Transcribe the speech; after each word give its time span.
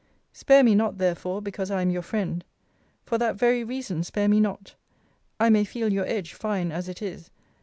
Spare 0.33 0.63
me 0.63 0.73
not 0.73 0.97
therefore 0.97 1.43
because 1.43 1.69
I 1.69 1.83
am 1.83 1.91
your 1.91 2.01
friend. 2.01 2.43
For 3.05 3.19
that 3.19 3.35
very 3.35 3.63
reason 3.63 4.03
spare 4.03 4.27
me 4.27 4.39
not. 4.39 4.73
I 5.39 5.51
may 5.51 5.63
feel 5.63 5.93
your 5.93 6.07
edge, 6.07 6.33
fine 6.33 6.71
as 6.71 6.89
it 6.89 7.03
is. 7.03 7.29